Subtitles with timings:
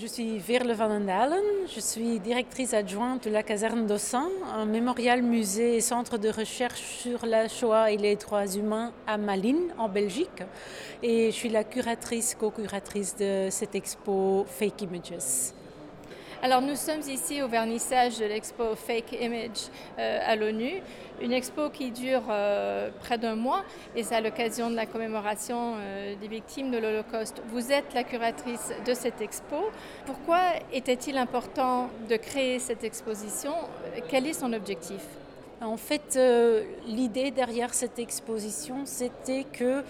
[0.00, 4.64] Je suis Veerle van den Dalen, je suis directrice adjointe de la caserne d'Ossan, un
[4.64, 9.74] mémorial musée et centre de recherche sur la Shoah et les droits humains à Malines,
[9.76, 10.42] en Belgique.
[11.02, 15.59] Et je suis la curatrice, co-curatrice de cette expo Fake Images.
[16.42, 19.68] Alors nous sommes ici au vernissage de l'expo Fake Image
[19.98, 20.80] euh, à l'ONU,
[21.20, 23.62] une expo qui dure euh, près d'un mois
[23.94, 27.42] et c'est à l'occasion de la commémoration euh, des victimes de l'Holocauste.
[27.48, 29.68] Vous êtes la curatrice de cette expo.
[30.06, 30.40] Pourquoi
[30.72, 33.52] était-il important de créer cette exposition?
[34.08, 35.02] Quel est son objectif?
[35.60, 36.18] En fait,
[36.86, 39.84] l'idée derrière cette exposition, c'était que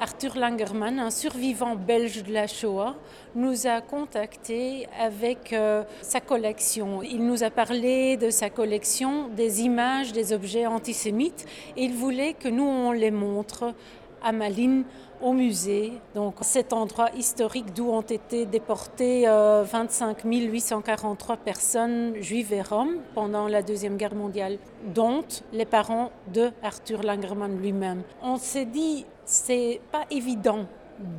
[0.00, 2.94] Arthur Langerman, un survivant belge de la Shoah,
[3.34, 7.02] nous a contactés avec euh, sa collection.
[7.02, 11.46] Il nous a parlé de sa collection des images des objets antisémites
[11.76, 13.74] il voulait que nous on les montre
[14.22, 14.84] à Malines
[15.22, 22.52] au musée, donc cet endroit historique d'où ont été déportées 25 euh, 843 personnes juives
[22.52, 24.58] et roms pendant la Deuxième Guerre mondiale,
[24.94, 28.02] dont les parents de Arthur Langerman lui-même.
[28.22, 30.66] On s'est dit, c'est pas évident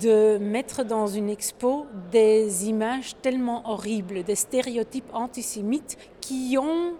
[0.02, 6.94] de mettre dans une expo des images tellement horribles, des stéréotypes antisémites qui ont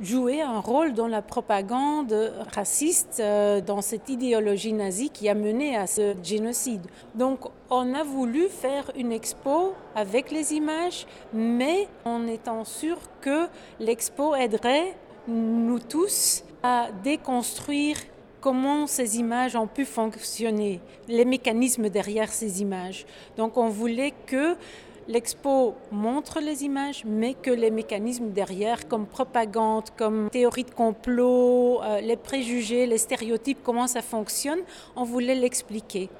[0.00, 5.76] joué un rôle dans la propagande raciste, euh, dans cette idéologie nazie qui a mené
[5.76, 6.84] à ce génocide.
[7.14, 13.46] Donc on a voulu faire une expo avec les images, mais en étant sûr que
[13.78, 14.96] l'expo aiderait
[15.28, 17.96] nous tous à déconstruire
[18.44, 23.06] comment ces images ont pu fonctionner, les mécanismes derrière ces images.
[23.38, 24.54] Donc on voulait que
[25.08, 31.82] l'expo montre les images, mais que les mécanismes derrière, comme propagande, comme théorie de complot,
[31.82, 34.60] euh, les préjugés, les stéréotypes, comment ça fonctionne,
[34.94, 36.10] on voulait l'expliquer.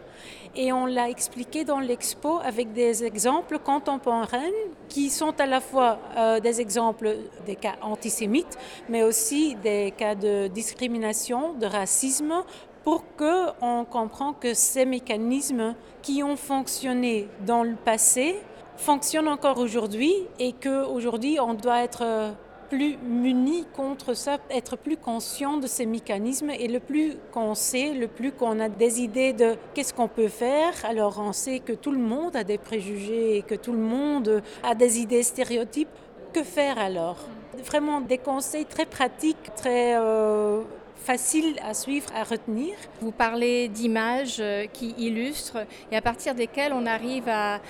[0.56, 4.52] Et on l'a expliqué dans l'expo avec des exemples contemporains
[4.88, 7.16] qui sont à la fois euh, des exemples
[7.46, 8.56] des cas antisémites,
[8.88, 12.44] mais aussi des cas de discrimination, de racisme,
[12.84, 18.36] pour qu'on comprenne que ces mécanismes qui ont fonctionné dans le passé
[18.76, 22.32] fonctionnent encore aujourd'hui et qu'aujourd'hui on doit être euh,
[22.68, 27.94] plus muni contre ça, être plus conscient de ces mécanismes et le plus qu'on sait,
[27.94, 30.72] le plus qu'on a des idées de qu'est-ce qu'on peut faire.
[30.84, 34.42] Alors on sait que tout le monde a des préjugés et que tout le monde
[34.62, 35.88] a des idées stéréotypes.
[36.32, 37.18] Que faire alors?
[37.64, 40.62] Vraiment des conseils très pratiques, très euh,
[40.96, 42.74] facile à suivre, à retenir.
[43.00, 47.60] Vous parlez d'images euh, qui illustrent et à partir desquelles on arrive à,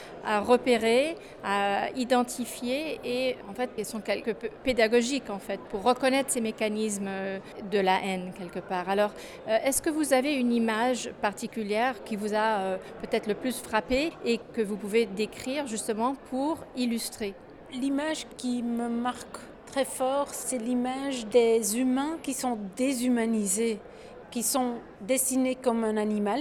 [0.41, 6.31] repérer, à identifier et en fait elles sont quelque peu pédagogiques en fait pour reconnaître
[6.31, 7.39] ces mécanismes euh,
[7.71, 8.89] de la haine quelque part.
[8.89, 9.13] Alors
[9.49, 14.13] euh, est-ce que vous avez une image particulière qui vous a peut-être le plus frappé
[14.25, 17.35] et que vous pouvez décrire justement pour illustrer?
[17.73, 23.81] L'image qui me marque très fort, c'est l'image des humains qui sont déshumanisés,
[24.31, 26.41] qui sont dessinés comme un animal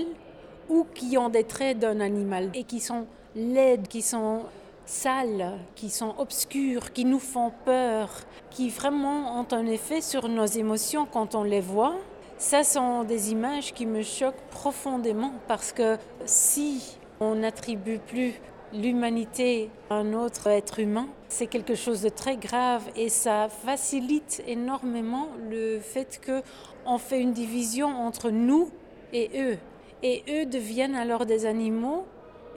[0.70, 4.42] ou qui ont des traits d'un animal et qui sont laides, qui sont
[4.86, 8.10] sales, qui sont obscures, qui nous font peur,
[8.50, 11.96] qui vraiment ont un effet sur nos émotions quand on les voit.
[12.38, 18.34] Ça sont des images qui me choquent profondément parce que si on n'attribue plus
[18.74, 25.28] l'humanité un autre être humain, c'est quelque chose de très grave et ça facilite énormément
[25.50, 26.42] le fait que
[26.86, 28.70] on fait une division entre nous
[29.14, 29.58] et eux.
[30.02, 32.06] Et eux deviennent alors des animaux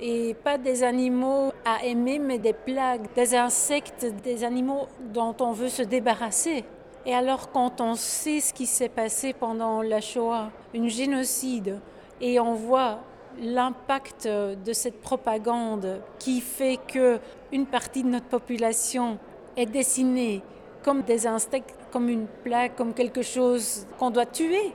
[0.00, 5.52] et pas des animaux à aimer, mais des plagues, des insectes, des animaux dont on
[5.52, 6.64] veut se débarrasser.
[7.04, 11.80] Et alors quand on sait ce qui s'est passé pendant la Shoah, une génocide,
[12.20, 13.00] et on voit
[13.40, 17.18] l'impact de cette propagande qui fait que
[17.52, 19.18] une partie de notre population
[19.56, 20.42] est dessinée
[20.82, 24.72] comme des insectes, comme une plaque, comme quelque chose qu'on doit tuer,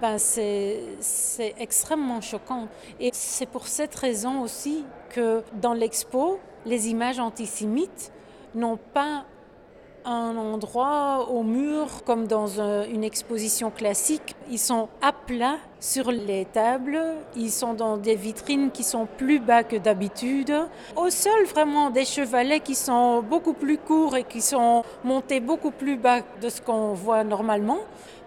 [0.00, 2.68] ben c'est extrêmement choquant.
[3.00, 8.12] Et c'est pour cette raison aussi que dans l'expo, les images antisémites
[8.54, 9.24] n'ont pas
[10.08, 14.34] un endroit au mur comme dans une exposition classique.
[14.50, 17.00] Ils sont à plat sur les tables,
[17.36, 20.52] ils sont dans des vitrines qui sont plus bas que d'habitude.
[20.96, 25.70] Au sol, vraiment des chevalets qui sont beaucoup plus courts et qui sont montés beaucoup
[25.70, 27.78] plus bas de ce qu'on voit normalement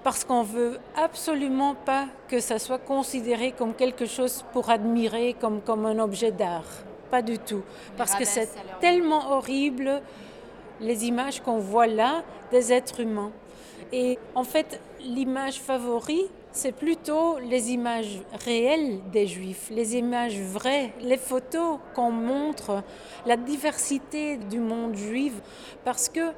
[0.04, 5.62] parce qu'on veut absolument pas que ça soit considéré comme quelque chose pour admirer, comme,
[5.62, 6.66] comme un objet d'art.
[7.12, 7.62] Pas du tout.
[7.98, 8.50] Parce que c'est
[8.80, 10.02] tellement horrible
[10.82, 13.32] les images qu'on voit là des êtres humains.
[13.94, 20.94] Et en fait, l'image favorite c'est plutôt les images réelles des juifs, les images vraies,
[21.02, 22.84] les photos qu'on montre,
[23.26, 25.34] la diversité du monde juif,
[25.86, 26.32] parce que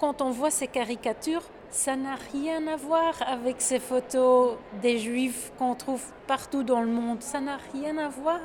[0.00, 5.52] quand on voit ces caricatures, ça n'a rien à voir avec ces photos des juifs
[5.58, 7.22] qu'on trouve partout dans le monde.
[7.22, 8.40] Ça n'a rien à voir.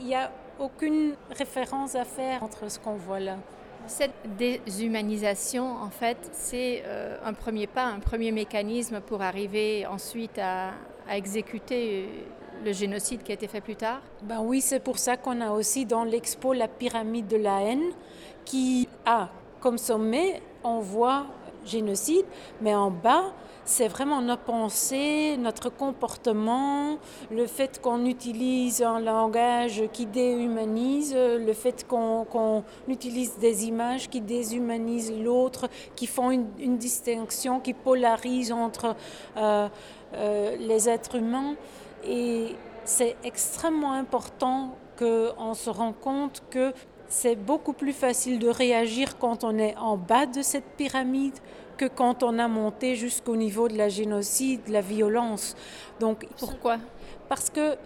[0.00, 3.38] Il n'y a aucune référence à faire entre ce qu'on voit là.
[3.86, 10.38] Cette déshumanisation, en fait, c'est euh, un premier pas, un premier mécanisme pour arriver ensuite
[10.38, 10.72] à,
[11.08, 12.08] exécuter
[12.64, 14.00] le génocide qui a été fait plus tard.
[14.24, 17.92] Ben oui, c'est pour ça qu'on a aussi dans l'expo la pyramide de la haine
[18.44, 19.28] qui a
[19.60, 21.26] comme sommet, on voit
[21.66, 22.24] génocide,
[22.60, 23.32] mais en bas,
[23.64, 26.98] c'est vraiment nos pensées, notre comportement,
[27.30, 34.20] le fait qu'on utilise un langage qui déhumanise, le fait qu'on utilise des images qui
[34.20, 38.94] déshumanisent l'autre, qui font une, distinction, qui polarisent entre
[39.36, 39.68] euh,
[40.14, 41.56] euh, les êtres humains.
[42.06, 42.54] Et
[42.84, 46.72] c'est extrêmement important qu'on se rend compte que
[47.08, 51.34] c'est beaucoup plus facile de réagir quand on est en bas de cette pyramide
[51.76, 55.54] que quand on a monté jusqu'au niveau de la génocide, de la violence.
[56.00, 56.78] Donc, Pourquoi
[57.28, 57.76] Parce que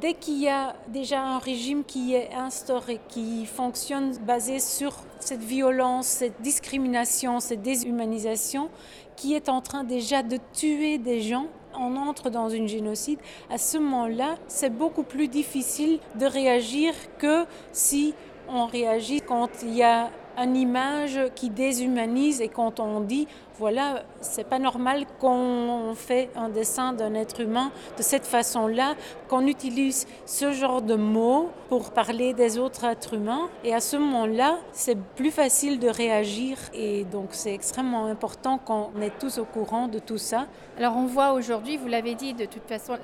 [0.00, 5.42] dès qu'il y a déjà un régime qui est instauré, qui fonctionne basé sur cette
[5.42, 8.68] violence, cette discrimination, cette déshumanisation,
[9.16, 13.18] qui est en train déjà de tuer des gens, on entre dans une génocide,
[13.50, 18.14] à ce moment-là, c'est beaucoup plus difficile de réagir que si
[18.48, 23.26] on réagit quand il y a une image qui déshumanise et quand on dit
[23.58, 28.94] voilà, c'est pas normal qu'on fait un dessin d'un être humain de cette façon-là,
[29.28, 33.48] qu'on utilise ce genre de mots pour parler des autres êtres humains.
[33.64, 36.56] Et à ce moment-là, c'est plus facile de réagir.
[36.72, 40.46] Et donc, c'est extrêmement important qu'on est tous au courant de tout ça.
[40.78, 42.96] Alors, on voit aujourd'hui, vous l'avez dit, de toute façon,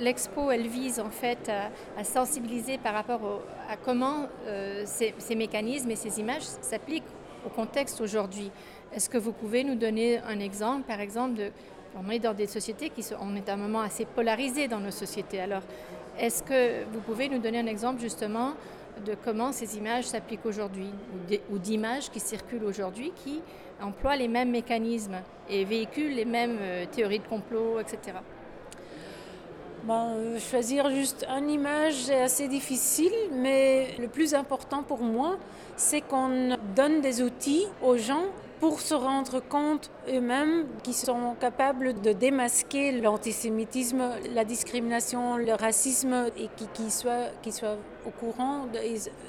[0.00, 1.50] l'expo, elle vise en fait
[1.98, 7.02] à, sensibiliser par rapport à comment euh, ces, ces mécanismes et ces images s'appliquent
[7.46, 8.50] au contexte aujourd'hui.
[8.94, 11.50] Est-ce que vous pouvez nous donner un exemple, par exemple, de,
[11.96, 14.80] on est dans des sociétés qui sont, on est à un moment assez polarisé dans
[14.80, 15.40] nos sociétés.
[15.40, 15.62] Alors,
[16.18, 18.52] est-ce que vous pouvez nous donner un exemple justement
[19.06, 20.90] de comment ces images s'appliquent aujourd'hui
[21.50, 23.40] ou d'images qui circulent aujourd'hui qui
[23.80, 28.18] emploient les mêmes mécanismes et véhiculent les mêmes euh, théories de complot, etc.
[29.84, 35.38] Ben, euh, choisir juste une image, c'est assez difficile, mais le plus important pour moi,
[35.76, 38.26] c'est qu'on donne des outils aux gens
[38.60, 46.26] pour se rendre compte eux-mêmes qu'ils sont capables de démasquer l'antisémitisme, la discrimination, le racisme
[46.36, 47.76] et qu'ils soient
[48.06, 48.66] au courant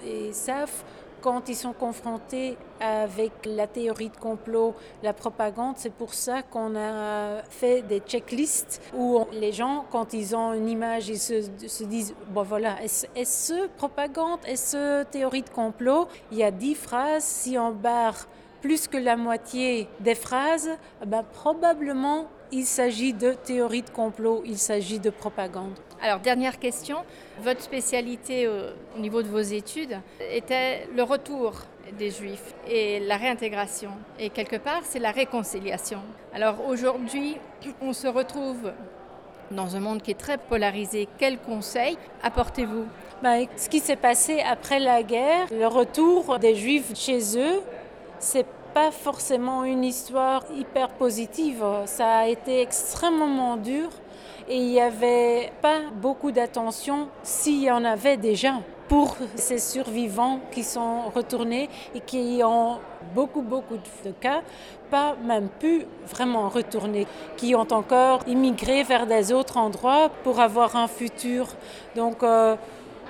[0.06, 0.84] et, savent
[1.24, 6.76] quand ils sont confrontés avec la théorie de complot, la propagande, c'est pour ça qu'on
[6.76, 12.14] a fait des checklists où les gens, quand ils ont une image, ils se, disent,
[12.28, 16.10] bon voilà, est-ce propagande, est-ce théorie de complot?
[16.32, 18.28] Il y a dix phrases, si on barre
[18.62, 20.70] plus que la moitié des phrases,
[21.06, 25.74] ben, probablement il s'agit de théorie de complot, il s'agit de propagande.
[26.02, 26.98] Alors, dernière question.
[27.42, 29.98] Votre spécialité au, niveau de vos études
[30.32, 31.54] était le retour
[31.98, 33.90] des Juifs et la réintégration.
[34.20, 36.00] Et quelque part, c'est la réconciliation.
[36.34, 37.38] Alors aujourd'hui,
[37.82, 38.72] on se retrouve
[39.50, 41.08] dans un monde qui est très polarisé.
[41.18, 42.86] Quels conseils apportez-vous?
[43.24, 47.62] Ben, Ce qui s'est passé après la guerre, le retour des Juifs chez eux,
[48.20, 51.64] c'est pas forcément une histoire hyper positive.
[51.86, 53.90] Ça a été extrêmement dur
[54.50, 58.56] et il n'y avait pas beaucoup d'attention s'il y en avait déjà
[58.90, 62.80] pour ces survivants qui sont retournés et qui ont
[63.16, 64.42] beaucoup, beaucoup de cas,
[64.92, 67.08] pas même pu vraiment retourner,
[67.38, 71.48] qui ont encore immigré vers des autres endroits pour avoir un futur.
[71.96, 72.56] Donc, euh,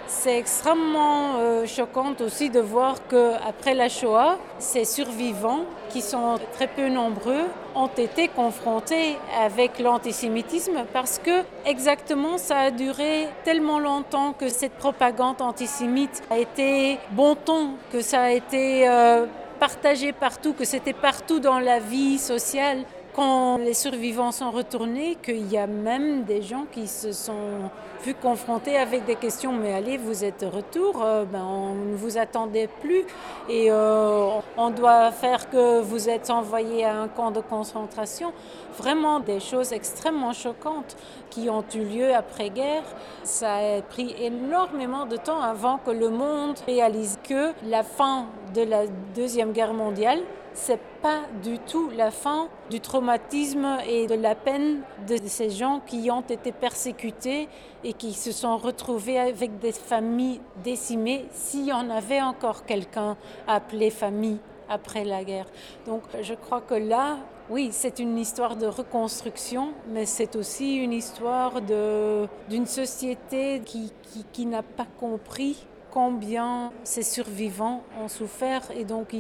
[0.07, 6.67] c'est extrêmement euh, choquant aussi de voir qu'après la Shoah, ces survivants, qui sont très
[6.67, 7.45] peu nombreux,
[7.75, 14.73] ont été confrontés avec l'antisémitisme parce que exactement ça a duré tellement longtemps que cette
[14.73, 19.25] propagande antisémite a été bon ton, que ça a été euh,
[19.59, 22.79] partagé partout, que c'était partout dans la vie sociale
[23.13, 27.69] quand les survivants sont retournés, qu'il y a même des gens qui se sont
[28.03, 32.17] vus confrontés avec des questions, mais allez, vous êtes retour, euh, ben, on ne vous
[32.17, 33.05] attendait plus
[33.47, 38.33] et euh, on doit faire que vous êtes envoyé à un camp de concentration.
[38.77, 40.97] Vraiment des choses extrêmement choquantes
[41.29, 42.83] qui ont eu lieu après-guerre.
[43.23, 48.63] Ça a pris énormément de temps avant que le monde réalise que la fin de
[48.63, 50.19] la Deuxième Guerre mondiale,
[50.53, 55.81] c'est pas du tout la fin du traumatisme et de la peine de ces gens
[55.85, 57.49] qui ont été persécutés
[57.83, 63.17] et qui se sont retrouvés avec des familles décimées, s'il y en avait encore quelqu'un
[63.47, 65.47] appelé famille après la guerre.
[65.85, 67.17] Donc je crois que là,
[67.49, 73.91] oui, c'est une histoire de reconstruction, mais c'est aussi une histoire d'une société qui,
[74.31, 79.13] qui, n'a pas compris combien ces survivants ont souffert et donc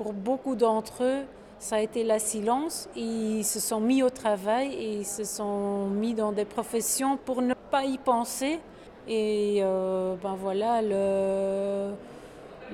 [0.00, 1.24] pour beaucoup d'entre eux,
[1.58, 2.88] ça a été la silence.
[2.96, 7.42] Ils se sont mis au travail et ils se sont mis dans des professions pour
[7.42, 8.60] ne pas y penser.
[9.06, 11.92] Et euh, ben voilà, le,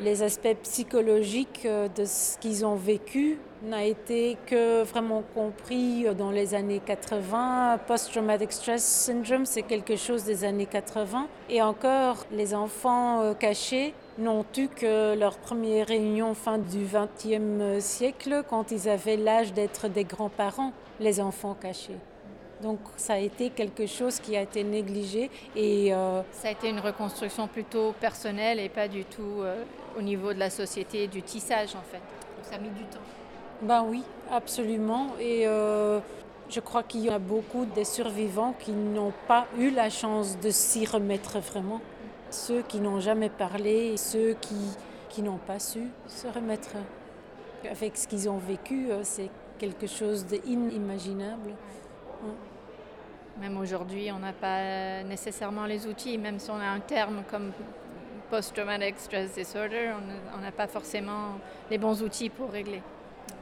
[0.05, 6.31] les aspects psychologiques euh, de ce qu'ils ont vécu n'a été que vraiment compris dans
[6.31, 7.81] les années 80.
[7.89, 11.27] Post-traumatic stress syndrome, c'est quelque chose des années 80.
[11.51, 17.85] Et encore, les enfants euh, cachés n'ont eu que leur première réunion fin du XXe
[17.85, 21.99] siècle quand ils avaient l'âge d'être des grands-parents, les enfants cachés.
[22.63, 26.71] Donc ça a été quelque chose qui a été négligé et euh, ça a été
[26.71, 29.63] une reconstruction plutôt personnelle et pas du tout euh,
[29.99, 31.99] au niveau de la société et du tissage en fait.
[31.99, 33.01] Donc ça a mis du temps.
[33.61, 35.09] Ben oui, absolument.
[35.21, 36.01] Et euh,
[36.49, 40.51] je crois qu'il y a beaucoup de survivants qui n'ont pas eu la chance de
[40.51, 41.81] s'y remettre vraiment.
[42.37, 44.55] Ceux qui n'ont jamais parlé, ceux qui,
[45.09, 46.77] qui n'ont pas su se remettre
[47.69, 51.55] avec ce qu'ils ont vécu, c'est quelque chose d'inimaginable.
[53.41, 57.53] Même aujourd'hui, on n'a pas nécessairement les outils, même si on a un terme comme
[58.31, 59.93] post-traumatic stress disorder,
[60.37, 61.39] on n'a pas forcément
[61.71, 62.83] les bons outils pour régler.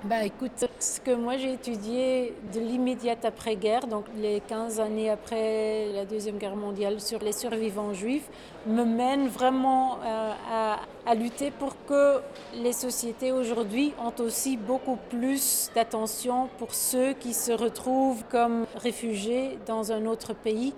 [0.05, 5.87] Bah, écoute, ce que moi j'ai étudié de l'immédiate après-guerre, donc les 15 années après
[5.95, 8.29] la Deuxième Guerre mondiale sur les survivants juifs,
[8.67, 12.21] me mène vraiment euh, à, à, lutter pour que
[12.55, 19.59] les sociétés aujourd'hui ont aussi beaucoup plus d'attention pour ceux qui se retrouvent comme réfugiés
[19.67, 20.75] dans un autre pays.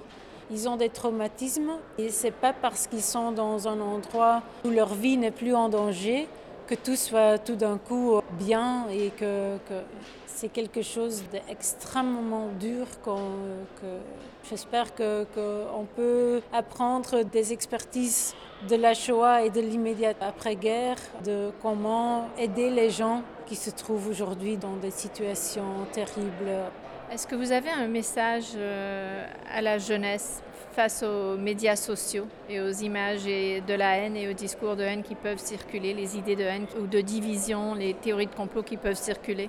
[0.52, 4.94] Ils ont des traumatismes et c'est pas parce qu'ils sont dans un endroit où leur
[4.94, 6.28] vie n'est plus en danger
[6.66, 9.56] que tout soit tout d'un coup bien et que,
[10.26, 13.86] c'est quelque chose d'extrêmement dur que
[14.50, 18.34] j'espère qu'on peut apprendre des expertises
[18.68, 24.08] de la Shoah et de l'immédiate après-guerre, de comment aider les gens qui se trouvent
[24.08, 26.52] aujourd'hui dans des situations terribles.
[27.10, 30.42] Est-ce que vous avez un message euh, à la jeunesse?
[30.76, 35.02] Face aux médias sociaux et aux images de la haine et aux discours de haine
[35.02, 38.76] qui peuvent circuler, les idées de haine ou de division, les théories de complot qui
[38.76, 39.48] peuvent circuler.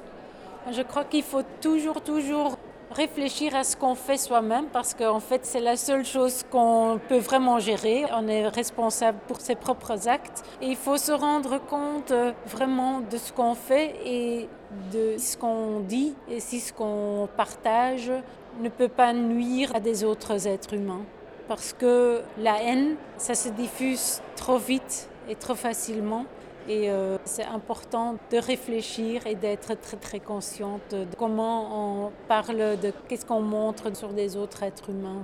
[0.71, 2.57] Je crois qu'il faut toujours, toujours
[2.91, 7.17] réfléchir à ce qu'on fait soi-même parce qu'en fait c'est la seule chose qu'on peut
[7.17, 8.05] vraiment gérer.
[8.15, 10.45] On est responsable pour ses propres actes.
[10.61, 14.47] Et il faut se rendre compte euh, vraiment de ce qu'on fait et
[14.93, 18.13] de ce qu'on dit et si ce qu'on partage
[18.61, 21.03] ne peut pas nuire à des autres êtres humains
[21.47, 26.25] parce que la haine, ça se diffuse trop vite et trop facilement.
[26.69, 32.77] Et euh, c'est important de réfléchir et d'être très très consciente de comment on parle,
[32.77, 35.23] de qu'est-ce qu'on montre sur des autres êtres humains.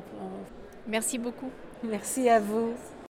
[0.87, 1.49] Merci beaucoup.
[1.83, 2.71] Merci à vous.